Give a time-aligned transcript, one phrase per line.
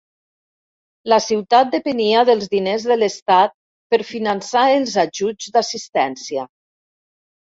[1.11, 3.53] La ciutat depenia dels diners de l'estat
[3.93, 6.47] per finançar els ajuts d'assistència.